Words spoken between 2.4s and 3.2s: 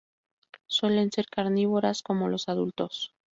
adultos.